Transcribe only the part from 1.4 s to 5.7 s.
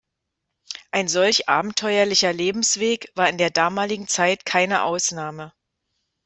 abenteuerlicher Lebensweg war in der damaligen Zeit keine Ausnahme.